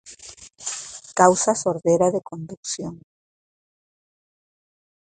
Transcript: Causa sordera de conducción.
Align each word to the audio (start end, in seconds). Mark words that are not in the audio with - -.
Causa 1.13 1.53
sordera 1.53 2.09
de 2.09 2.21
conducción. 2.23 3.01